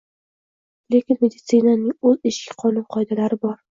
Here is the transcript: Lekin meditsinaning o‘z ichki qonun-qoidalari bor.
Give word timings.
Lekin 0.95 1.19
meditsinaning 1.25 1.93
o‘z 2.13 2.25
ichki 2.31 2.59
qonun-qoidalari 2.65 3.41
bor. 3.45 3.55